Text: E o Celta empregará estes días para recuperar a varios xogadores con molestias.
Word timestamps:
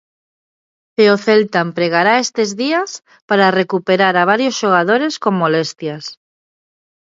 E 1.03 1.05
o 1.13 1.17
Celta 1.25 1.59
empregará 1.67 2.13
estes 2.25 2.49
días 2.61 2.89
para 3.29 3.53
recuperar 3.61 4.15
a 4.17 4.27
varios 4.31 4.55
xogadores 4.61 5.13
con 5.23 5.33
molestias. 5.41 6.05